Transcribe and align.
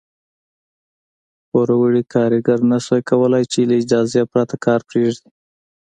پوروړي 1.49 2.03
کارګر 2.13 2.59
نه 2.71 2.77
شوای 2.85 3.01
کولای 3.09 3.43
چې 3.51 3.59
له 3.69 3.75
اجازې 3.81 4.21
پرته 4.31 4.55
کار 4.65 4.79
پرېږدي. 4.89 5.29